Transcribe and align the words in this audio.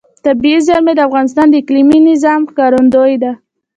طبیعي 0.25 0.59
زیرمې 0.67 0.93
د 0.95 0.99
افغانستان 1.07 1.45
د 1.49 1.55
اقلیمي 1.61 1.99
نظام 2.09 2.41
ښکارندوی 2.49 3.13
ده. 3.23 3.31